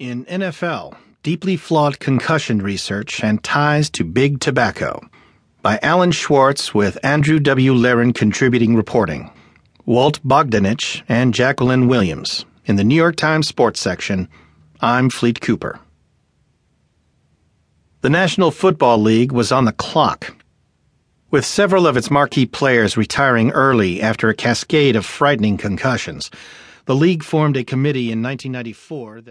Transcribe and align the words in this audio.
In 0.00 0.24
NFL, 0.24 0.96
Deeply 1.22 1.58
Flawed 1.58 1.98
Concussion 1.98 2.62
Research 2.62 3.22
and 3.22 3.44
Ties 3.44 3.90
to 3.90 4.02
Big 4.02 4.40
Tobacco 4.40 4.98
by 5.60 5.78
Alan 5.82 6.10
Schwarz 6.10 6.72
with 6.72 6.96
Andrew 7.04 7.38
W. 7.38 7.74
Lehren 7.74 8.14
contributing 8.14 8.74
reporting. 8.74 9.30
Walt 9.84 10.18
Bogdanich 10.26 11.02
and 11.06 11.34
Jacqueline 11.34 11.86
Williams. 11.86 12.46
In 12.64 12.76
the 12.76 12.82
New 12.82 12.94
York 12.94 13.16
Times 13.16 13.46
Sports 13.46 13.78
section, 13.78 14.26
I'm 14.80 15.10
Fleet 15.10 15.42
Cooper. 15.42 15.78
The 18.00 18.08
National 18.08 18.50
Football 18.50 19.02
League 19.02 19.32
was 19.32 19.52
on 19.52 19.66
the 19.66 19.72
clock. 19.72 20.34
With 21.30 21.44
several 21.44 21.86
of 21.86 21.98
its 21.98 22.10
marquee 22.10 22.46
players 22.46 22.96
retiring 22.96 23.50
early 23.50 24.00
after 24.00 24.30
a 24.30 24.34
cascade 24.34 24.96
of 24.96 25.04
frightening 25.04 25.58
concussions, 25.58 26.30
the 26.86 26.96
league 26.96 27.22
formed 27.22 27.56
a 27.56 27.62
committee 27.62 28.10
in 28.10 28.20
1994 28.20 29.20
that 29.20 29.28